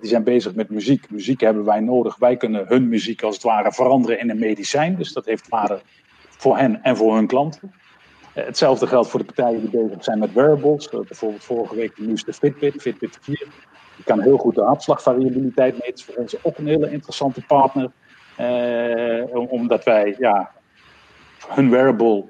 [0.00, 1.10] die zijn bezig met muziek.
[1.10, 2.16] Muziek hebben wij nodig.
[2.16, 4.96] Wij kunnen hun muziek als het ware veranderen in een medicijn.
[4.96, 5.80] Dus dat heeft waarde
[6.28, 7.72] voor hen en voor hun klanten.
[8.32, 10.88] Hetzelfde geldt voor de partijen die bezig zijn met wearables.
[10.88, 13.46] bijvoorbeeld vorige week de nieuwste Fitbit, Fitbit 4.
[13.96, 15.94] Die kan heel goed de hartslagvariabiliteit meten.
[15.94, 17.90] Is voor ons ook een hele interessante partner.
[19.48, 20.50] omdat wij ja,
[21.48, 22.24] hun wearable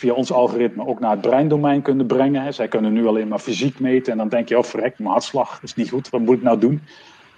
[0.00, 2.54] via ons algoritme ook naar het breindomein kunnen brengen.
[2.54, 5.62] Zij kunnen nu alleen maar fysiek meten en dan denk je, oh verrek, mijn hartslag
[5.62, 6.82] is niet goed, wat moet ik nou doen?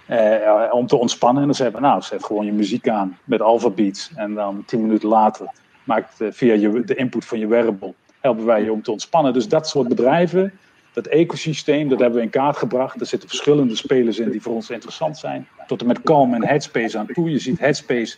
[0.09, 1.41] Uh, om te ontspannen.
[1.41, 4.11] En dan zeggen we, nou, zet gewoon je muziek aan met Alpha Beats.
[4.15, 5.51] En dan tien minuten later
[5.83, 9.33] maakt uh, via je, de input van je wearable, helpen wij je om te ontspannen.
[9.33, 10.53] Dus dat soort bedrijven,
[10.93, 12.99] dat ecosysteem, dat hebben we in kaart gebracht.
[12.99, 15.47] Er zitten verschillende spelers in die voor ons interessant zijn.
[15.67, 17.29] Tot en met Calm en Headspace aan toe.
[17.29, 18.17] Je ziet Headspace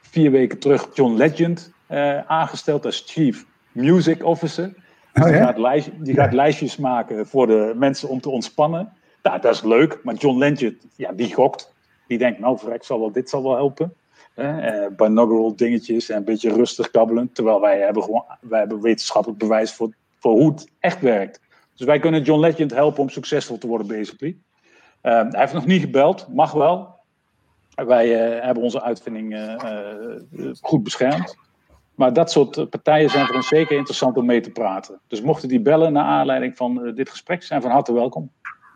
[0.00, 4.74] vier weken terug John Legend uh, aangesteld als chief music officer.
[5.12, 8.92] Dus oh, die, gaat lijst, die gaat lijstjes maken voor de mensen om te ontspannen.
[9.22, 11.74] Nou, dat is leuk, maar John Legend, ja, die gokt.
[12.06, 13.94] Die denkt, nou, vrek, zal wel, dit zal wel helpen.
[14.34, 17.32] Eh, binaural dingetjes en een beetje rustig kabbelen.
[17.32, 21.40] Terwijl wij hebben, gewoon, wij hebben wetenschappelijk bewijs voor, voor hoe het echt werkt.
[21.78, 24.38] Dus wij kunnen John Legend helpen om succesvol te worden, basically.
[25.02, 26.96] Uh, hij heeft nog niet gebeld, mag wel.
[27.74, 31.36] Wij uh, hebben onze uitvinding uh, goed beschermd.
[31.94, 35.00] Maar dat soort eh, partijen zijn voor ons zeker interessant om mee te praten.
[35.06, 38.30] Dus mochten die bellen naar aanleiding van dit gesprek, zijn van harte welkom.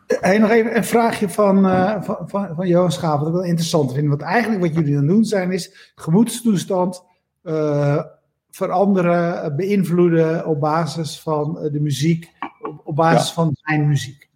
[0.07, 1.63] Hey, nog even een vraagje van,
[2.03, 4.07] van, van, van Johan Schaap, wat ik wel interessant vind.
[4.07, 7.03] Want eigenlijk wat jullie dan doen zijn, is gemoedstoestand
[8.49, 12.31] veranderen, beïnvloeden op basis van de muziek,
[12.93, 13.33] op, basis ja.
[13.33, 14.29] van zijn muziek.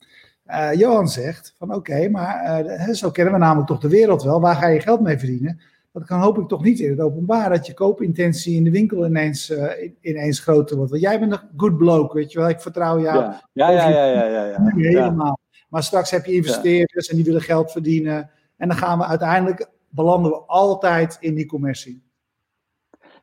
[0.75, 4.41] Johan zegt van oké, maar zo kennen we namelijk toch de wereld wel.
[4.41, 5.61] Waar ga je geld mee verdienen?
[5.91, 9.05] Dat kan hoop ik toch niet in het openbaar, dat je koopintentie in de winkel
[9.05, 9.53] ineens,
[10.01, 10.91] ineens groter wordt.
[10.91, 12.49] Want jij bent een good bloke, weet je wel.
[12.49, 13.17] Ik vertrouw jou.
[13.17, 13.89] Ja, ja, ja.
[13.89, 14.71] ja, ja, ja, ja.
[14.75, 15.39] Helemaal.
[15.69, 18.29] Maar straks heb je investeerders en die willen geld verdienen.
[18.57, 22.06] En dan gaan we uiteindelijk, belanden we altijd in die commercie.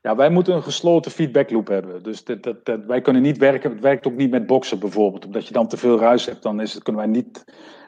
[0.04, 2.02] Ja, wij moeten een gesloten feedbackloop hebben.
[2.02, 5.24] Dus dat, dat, dat, wij kunnen niet werken, het werkt ook niet met boksen bijvoorbeeld.
[5.24, 7.44] Omdat je dan te veel ruis hebt, dan is het, kunnen wij niet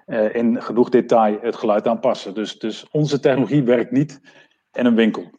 [0.07, 2.35] uh, in genoeg detail het geluid aanpassen.
[2.35, 4.21] Dus, dus onze technologie werkt niet
[4.73, 5.31] in een winkel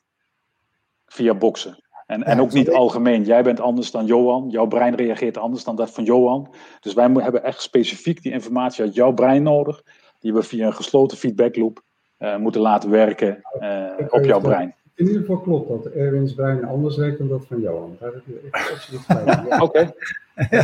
[1.05, 1.83] via boksen.
[2.05, 3.23] En, en ook niet algemeen.
[3.23, 4.49] Jij bent anders dan Johan.
[4.49, 6.53] Jouw brein reageert anders dan dat van Johan.
[6.79, 9.83] Dus wij hebben echt specifiek die informatie uit jouw brein nodig.
[10.19, 11.83] Die we via een gesloten feedbackloop
[12.19, 14.75] uh, moeten laten werken uh, op jouw brein.
[14.97, 17.97] In ieder geval klopt dat Erwin's brein anders werkt dan dat van Johan.
[17.99, 19.61] Daar heb je absoluut gelijk.
[19.67, 19.93] Oké,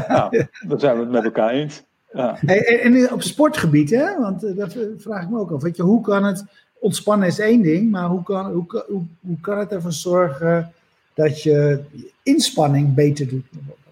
[0.07, 1.83] nou, dan zijn we het met elkaar eens.
[2.13, 2.37] Ja.
[2.39, 4.19] Hey, en op sportgebied, hè?
[4.19, 5.61] want uh, dat vraag ik me ook af.
[5.61, 6.45] Weet je, hoe kan het,
[6.79, 10.73] ontspannen is één ding, maar hoe kan, hoe, hoe, hoe kan het ervoor zorgen
[11.13, 11.83] dat je
[12.23, 13.45] inspanning beter doet?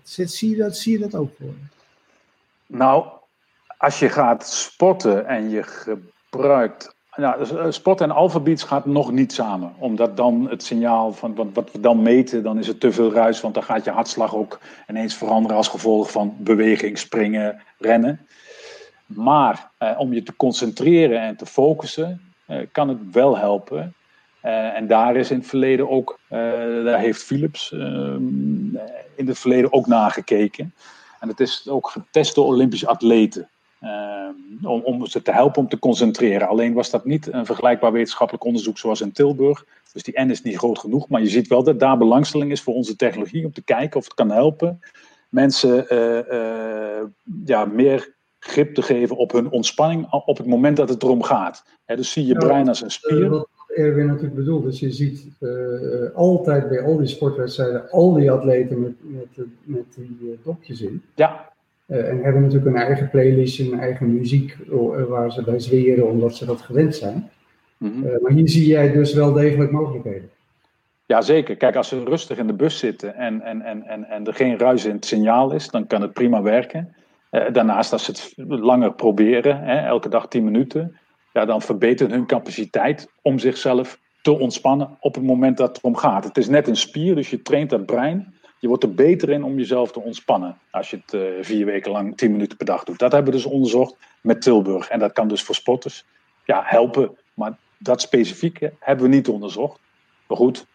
[0.04, 1.54] Zie je dat, zie je dat ook voor?
[2.68, 3.06] Nou,
[3.78, 9.74] als je gaat sporten en je gebruikt eh, sport en alfabeets gaat nog niet samen.
[9.78, 13.12] Omdat dan het signaal van wat, wat, we dan meten, dan is het te veel
[13.12, 13.42] ruis.
[13.42, 18.20] Want dan gaat je hartslag ook ineens veranderen als gevolg van beweging, springen, rennen.
[19.06, 23.94] Maar eh, om je te concentreren en te focussen, eh, kan het wel helpen.
[24.46, 26.40] Uh, en daar is in het verleden ook, uh,
[26.84, 28.76] daar heeft Philips ehm,
[29.16, 30.74] in het verleden ook nagekeken.
[31.20, 33.50] En het is ook getest door Olympische atleten.
[33.82, 36.48] Ehm, om, om ze te helpen om te concentreren.
[36.48, 39.66] Alleen was dat niet een vergelijkbaar wetenschappelijk onderzoek zoals in Tilburg.
[39.94, 41.10] Dus die N is niet groot genoeg.
[41.10, 44.04] Maar je ziet wel dat daar belangstelling is voor onze technologie om te kijken of
[44.04, 44.80] het kan helpen
[45.32, 47.04] mensen uh, uh,
[47.46, 51.64] ja, meer grip te geven op hun ontspanning op het moment dat het erom gaat.
[51.86, 53.30] dus zie je brein als een spier.
[53.30, 58.32] Wat Erwin natuurlijk bedoelt, dus je ziet uh, altijd bij al die sportwedstrijden al die
[58.32, 61.04] atleten met, met, met die dopjes in.
[61.16, 61.51] Ja.
[61.92, 66.10] Uh, en hebben natuurlijk een eigen playlist, een eigen muziek uh, waar ze bij zweren,
[66.10, 67.30] omdat ze dat gewend zijn.
[67.78, 68.06] Mm -hmm.
[68.06, 70.30] uh, maar hier zie jij dus wel degelijk mogelijkheden.
[71.06, 71.56] Jazeker.
[71.58, 74.58] Kijk, als ze rustig in de bus zitten en, en, en, en, en er geen
[74.58, 76.96] ruis in het signaal is, dan kan het prima werken.
[77.30, 80.98] daarnaast, als ze het langer proberen, hè, elke dag 10 minuten,
[81.34, 85.96] ja, dan verbetert hun capaciteit om zichzelf te ontspannen op het moment dat het om
[85.96, 86.24] gaat.
[86.24, 89.44] Het is net een spier, dus je traint dat brein je wordt er beter in
[89.44, 90.58] om jezelf te ontspannen.
[90.72, 93.00] Als je het uh, vier weken lang tien minuten per dag doet.
[93.00, 94.90] Dat hebben we dus onderzocht met Tilburg.
[94.90, 96.06] En dat kan dus voor sporters
[96.46, 97.18] ja, helpen.
[97.34, 99.80] Maar dat specifieke hebben we niet onderzocht.
[100.28, 100.66] Maar goed,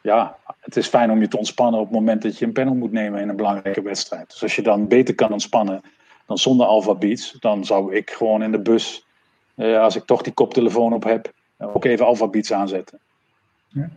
[0.00, 2.74] ja, het is fijn om je te ontspannen op het moment dat je een panel
[2.74, 4.30] moet nemen in een belangrijke wedstrijd.
[4.30, 5.82] Dus als je dan beter kan ontspannen
[6.26, 9.06] dan zonder Alpha Beats, dan zou ik gewoon in de bus,
[9.56, 12.98] uh, als ik toch die koptelefoon op heb, ook even Alpha Beats aanzetten.
[13.68, 13.90] Ja.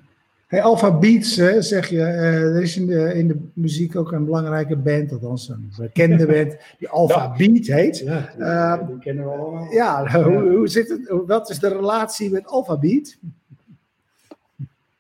[0.48, 4.12] Hey, Alpha Beats, hè, zeg je, uh, er is in de, in de muziek ook
[4.12, 7.34] een belangrijke band, althans een bekende band, die Alpha ja.
[7.38, 7.98] Beat heet.
[7.98, 9.74] Ja, die, uh, die, kennen we allemaal.
[9.74, 10.24] Ja, ja.
[10.24, 13.18] Hoe, hoe, zit het, wat is de relatie met Alpha Beat?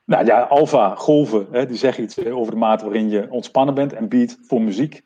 [0.03, 3.93] Nou ja, alpha, golven, hè, die zeggen iets over de mate waarin je ontspannen bent
[3.93, 5.03] en beat voor muziek.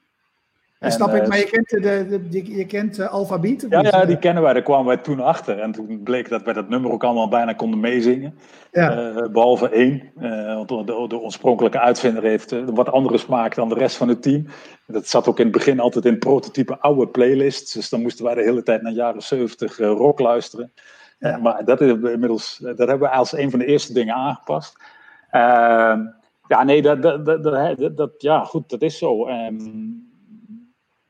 [0.81, 3.65] En, snap ik, maar je kent, de, de, je kent uh, Alphabeat?
[3.69, 4.53] Ja, ja, die kennen wij.
[4.53, 5.59] Daar kwamen wij toen achter.
[5.59, 8.37] En toen bleek dat wij dat nummer ook allemaal bijna konden meezingen.
[8.71, 9.13] Ja.
[9.13, 10.11] Uh, behalve één.
[10.21, 14.21] Uh, want de, de, oorspronkelijke uitvinder heeft wat andere smaak dan de rest van het
[14.21, 14.47] team.
[14.87, 17.73] Dat zat ook in het begin altijd in prototype oude playlists.
[17.73, 20.73] Dus dan moesten wij de hele tijd naar jaren 70 rock luisteren.
[21.19, 21.37] Ja.
[21.37, 24.83] maar dat, is inmiddels, dat hebben we als een van de eerste dingen aangepast.
[25.29, 25.99] Ehm,
[26.47, 29.27] ja, nee, dat, dat, dat, dat, ja, goed, dat is zo.
[29.27, 30.10] Um,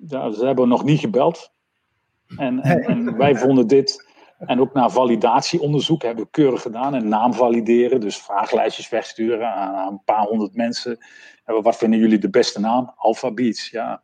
[0.08, 1.52] ja, ze hebben nog niet gebeld.
[2.38, 4.08] En, en, en, wij vonden dit,
[4.40, 6.96] en ook na validatieonderzoek hebben we keurig gedaan.
[6.96, 10.98] En naam valideren, dus vraaglijstjes wegsturen aan, een paar honderd mensen.
[11.46, 12.94] En wat vinden jullie de beste naam?
[12.96, 14.02] Alpha Beats, ja.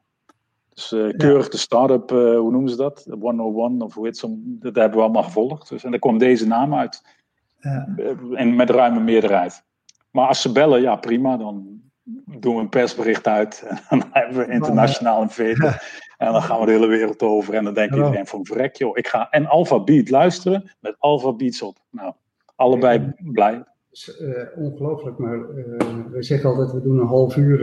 [0.73, 3.07] Dus uh, keurig de start-up, uh, hoe noemen ze dat?
[3.19, 4.25] 101 of hoe heet?
[4.37, 5.69] Dat hebben we allemaal gevolgd.
[5.69, 7.01] Dus, en daar kwam deze naam uit.
[7.59, 7.87] Ja.
[8.33, 9.63] En met ruime meerderheid.
[10.11, 11.81] Maar als ze bellen, ja prima, dan
[12.25, 13.63] doen we een persbericht uit.
[13.89, 15.67] En dan hebben we internationaal een veto.
[16.17, 17.53] En dan gaan we de hele wereld over.
[17.53, 21.33] En dan denkt iedereen van vrek joh, ik ga en Alpha Beat luisteren met Alpha
[21.33, 21.77] Beats op.
[21.89, 22.13] Nou,
[22.55, 23.63] allebei blij.
[24.21, 25.77] Uh, ongelooflijk, maar uh,
[26.11, 27.59] we zeggen altijd we doen een half uur,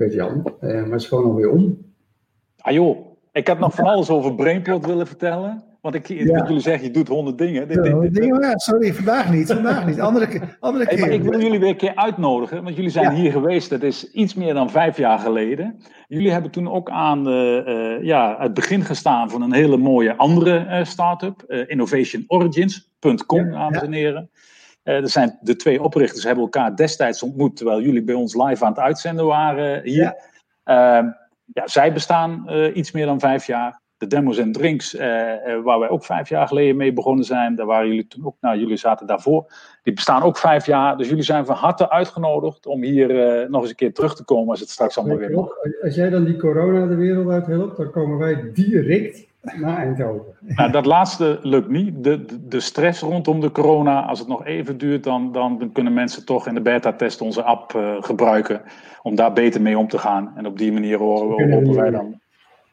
[0.00, 0.42] uh, Jan.
[0.60, 1.78] maar het is gewoon alweer om.
[2.58, 5.64] Ah joh, ik had nog van alles over Brainplot willen vertellen.
[5.86, 7.68] Want ik, ik jullie zeggen, je doet honderd dingen.
[7.68, 9.46] Dit, dit, dingen sorry, vandaag niet.
[9.46, 10.00] Vandaag niet.
[10.00, 11.10] Andere, andere keer.
[11.10, 13.70] ik wil jullie weer een keer uitnodigen, want jullie zijn hier geweest.
[13.70, 15.80] Dat is iets meer dan vijf jaar geleden.
[16.08, 20.66] Jullie hebben toen ook aan uh, ja, het begin gestaan van een hele mooie andere
[20.68, 21.42] uh, start-up.
[21.66, 24.30] innovationorigins.com, dames en heren.
[24.82, 28.70] er zijn de twee oprichters hebben elkaar destijds ontmoet, terwijl jullie bij ons live aan
[28.70, 30.14] het uitzenden waren hier.
[30.64, 31.06] Ehm,
[31.44, 35.78] ja, zij bestaan iets meer dan vijf jaar de demos en drinks, eh, eh, waar
[35.78, 37.54] wij ook vijf jaar geleden mee begonnen zijn.
[37.54, 39.52] Daar waren jullie toen ook, nou jullie zaten daarvoor.
[39.82, 40.96] Die bestaan ook vijf jaar.
[40.96, 44.24] Dus jullie zijn van harte uitgenodigd om hier uh, nog eens een keer terug te
[44.24, 45.48] komen als het straks allemaal weer mag.
[45.82, 50.32] Als jij dan die corona de wereld uit helpt, dan komen wij direct naar Eindhoven.
[50.40, 52.04] Nou, dat laatste lukt niet.
[52.04, 56.24] De, de, stress rondom de corona, als het nog even duurt, dan, dan kunnen mensen
[56.24, 58.62] toch in de beta-test onze app uh, gebruiken
[59.02, 60.32] om daar beter mee om te gaan.
[60.36, 62.20] En op die manier horen we, hopen wij dan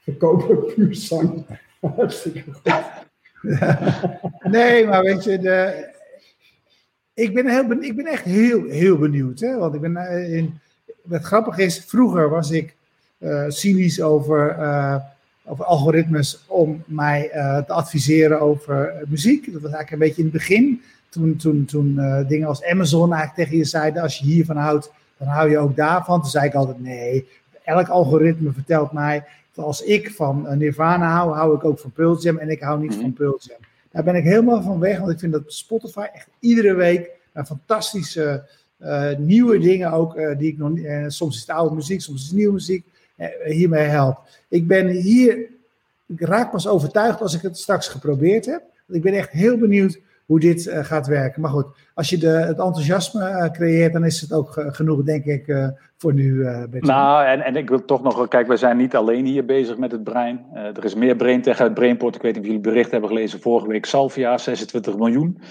[0.03, 1.45] verkopen puur zang.
[1.79, 3.01] Hartstikke goed.
[4.43, 5.89] Nee, maar weet je, de,
[7.13, 9.39] ik, ben heel, ik ben echt heel, heel benieuwd.
[9.39, 9.57] Hè?
[9.57, 10.59] Want ik ben eh, in,
[11.01, 12.75] wat grappig is, vroeger was ik
[13.19, 14.95] uh, cynisch over, uh,
[15.45, 17.29] over algoritmes om mij
[17.67, 19.53] te adviseren over muziek.
[19.53, 20.81] Dat was eigenlijk een beetje in het begin.
[21.09, 25.27] Toen, toen, toen dingen als Amazon eigenlijk tegen je zeiden, als je hiervan houdt, dan
[25.27, 26.21] hou je ook daarvan.
[26.21, 27.27] Toen zei ik altijd, nee,
[27.63, 29.23] elk algoritme vertelt mij
[29.55, 32.79] als ik van eh, Nirvana hou, hou ik ook van Pearl Jam en ik hou
[32.79, 33.13] niet van mhm.
[33.13, 33.57] Pearl Jam.
[33.91, 37.45] Daar ben ik helemaal van weg, want ik vind dat Spotify echt iedere week een
[37.45, 41.75] fantastische uh, nieuwe dingen ook, uh, die ik nog niet, uh, soms is het oude
[41.75, 42.85] muziek, soms is het nieuwe muziek,
[43.45, 44.19] hiermee helpt.
[44.47, 45.49] Ik ben hier,
[46.07, 48.63] ik raak pas overtuigd als ik het straks geprobeerd heb.
[48.85, 51.41] Want ik ben echt heel benieuwd hoe dit uh, gaat werken.
[51.41, 55.03] Maar goed, als je de, het enthousiasme uh, creëert, dan is het ook uh, genoeg,
[55.03, 56.47] denk ik, voor nu.
[56.79, 59.91] nou, en, en ik wil toch nog, kijk, we zijn niet alleen hier bezig met
[59.91, 60.45] het brein.
[60.53, 62.15] er is meer braintech uit Brainport.
[62.15, 63.85] Ik weet niet of jullie bericht hebben gelezen vorige week.
[63.85, 65.41] Salvia, 26 miljoen.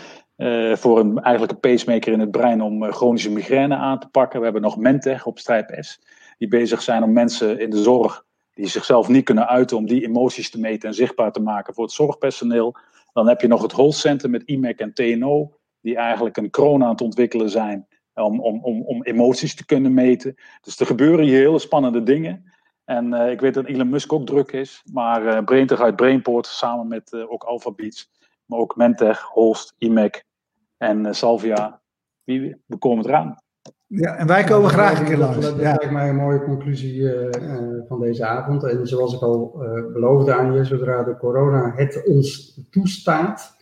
[0.74, 4.38] voor een, eigenlijk een pacemaker in het brein om chronische migraine aan te pakken.
[4.38, 6.00] We hebben nog Mentech op Strijp S.
[6.38, 10.04] Die bezig zijn om mensen in de zorg die zichzelf niet kunnen uiten, om die
[10.04, 12.76] emoties te meten en zichtbaar te maken voor het zorgpersoneel.
[13.12, 16.82] Dan heb je nog het Holst Center met IMEC en TNO, die eigenlijk een kroon
[16.82, 20.34] aan het ontwikkelen zijn om, om, om, om emoties te kunnen meten.
[20.60, 22.52] Dus er gebeuren hier hele spannende dingen.
[22.84, 26.88] En uh, ik weet dat Elon Musk ook druk is, maar uh, uit Brainport samen
[26.88, 28.10] met uh, ook Alphabeats,
[28.44, 30.24] maar ook Mentech, Holst, IMEC
[30.76, 31.80] en Salvia,
[32.24, 33.41] wie, we komen eraan.
[33.94, 35.34] Ja, en wij komen graag een keer langs.
[35.34, 37.30] Dat, dat lijkt mij een mooie conclusie uh, uh,
[37.88, 38.64] van deze avond.
[38.64, 43.56] En zoals ik al uh, beloofde aan je, zodra de corona het ons toestaat,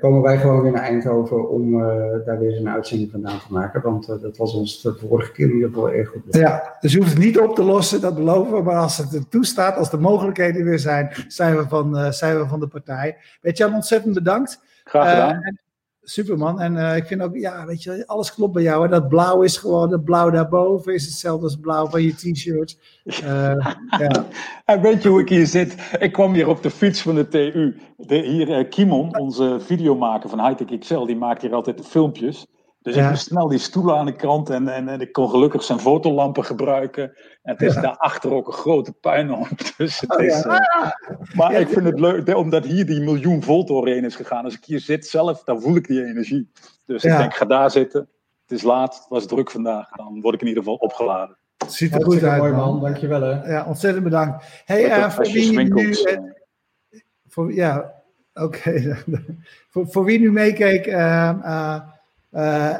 [0.00, 1.78] komen wij gewoon weer naar Eindhoven om
[2.24, 3.82] daar weer een uitzending vandaan te maken.
[3.82, 6.22] Want dat was ons de vorige keer in ieder geval erg goed.
[6.28, 8.62] Ja, dus je hoeft het niet op te lossen, dat beloven we.
[8.62, 12.46] Maar als het er toestaat, als de mogelijkheden weer zijn, zijn we van, zijn we
[12.46, 13.16] van de partij.
[13.40, 14.60] Weet je, ontzettend bedankt.
[14.84, 15.58] Graag gedaan.
[16.08, 16.60] Superman.
[16.60, 18.82] En uh, ik vind ook, ja, weet je, alles klopt bij jou.
[18.82, 18.88] Hè?
[18.88, 22.78] Dat blauw is gewoon, dat blauw daarboven is hetzelfde als blauw van je t-shirt.
[23.04, 23.14] Uh,
[23.98, 24.26] ja.
[24.64, 25.74] En weet je hoe ik hier zit?
[25.98, 27.76] Ik kwam hier op de fiets van de TU.
[27.96, 32.46] De, hier, uh, Kimon, onze videomaker van Hightech XL, die maakt hier altijd de filmpjes.
[32.88, 35.62] Dus ik moest snel die stoelen aan de kant en, en, en ik kon gelukkig
[35.62, 37.02] zijn fotolampen gebruiken.
[37.42, 37.80] En het is ja.
[37.80, 39.48] daarachter ook een grote puinhoop.
[39.76, 40.60] Dus het oh, is, uh,
[41.34, 44.44] maar ik vind het leuk, omdat hier die miljoen volt doorheen is gegaan.
[44.44, 46.50] Als ik hier zit zelf, dan voel ik die energie.
[46.86, 48.08] Dus ik denk, ga daar zitten.
[48.46, 49.90] Het is laat, het was druk vandaag.
[49.90, 51.36] Dan word ik in ieder geval opgeladen.
[51.66, 52.80] Ziet er goed uit, mooi man.
[52.80, 53.52] Dankjewel hè.
[53.52, 54.44] Ja, ontzettend bedankt.
[54.64, 55.94] Hey, uh, voor wie nu...
[57.26, 57.94] voor, ja,
[58.34, 58.44] oké.
[58.44, 58.96] Okay.
[59.70, 60.86] voor, voor wie nu meekeek...
[62.38, 62.76] Uh,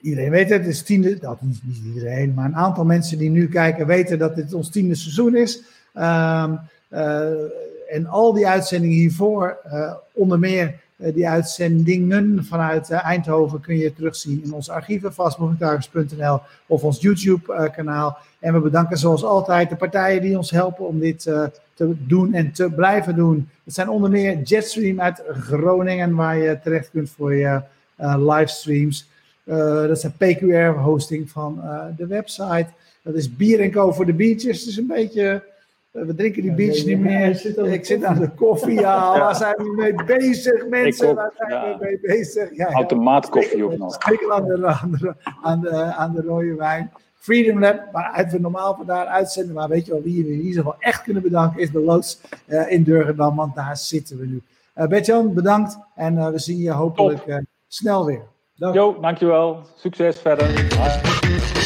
[0.00, 3.30] iedereen weet het, het is tiende, dat niet, niet, iedereen, maar een aantal mensen die
[3.30, 5.62] nu kijken weten dat dit ons tiende seizoen is.
[5.94, 7.26] Um, uh,
[7.88, 14.42] en al die uitzendingen hiervoor, uh, onder meer die uitzendingen vanuit Eindhoven, kun je terugzien
[14.44, 18.18] in onze archieven, vastmovingtargets.nl of ons YouTube-kanaal.
[18.38, 21.22] En we bedanken zoals altijd de partijen die ons helpen om dit
[21.74, 23.48] te doen en te blijven doen.
[23.64, 27.62] Het zijn onder meer Jetstream uit Groningen, waar je terecht kunt voor je
[27.96, 29.08] livestreams.
[29.44, 32.66] Uh, dat is PQR hosting van uh, de website.
[33.02, 34.66] Dat is Bier Co voor de beaches.
[34.66, 35.42] Is een beetje,
[35.90, 37.34] we drinken die beach niet meer.
[37.34, 38.80] Zit ik zit aan de koffie.
[38.80, 41.14] Ja, waar zijn we mee bezig, mensen?
[41.14, 41.78] Waar zijn ja.
[41.78, 42.56] we mee bezig?
[42.56, 43.96] Ja, Automaatkoffie ook nog.
[44.08, 46.92] Zeker aan de, aan, de, aan, de, aan de rode wijn.
[47.14, 49.54] Freedom Lab, waaruit we normaal vandaar uitzenden.
[49.54, 52.20] Maar weet je wel, wie we in ieder geval echt kunnen bedanken, is de loods
[52.46, 54.42] uh, in Durgendam, want daar zitten we nu.
[54.76, 57.44] Uh, Bertjan, bedankt en uh, we zien je hopelijk
[57.74, 58.26] snel weer.
[58.56, 58.74] Dag.
[58.74, 59.66] Jo, dankjewel.
[59.76, 61.63] Succes verder.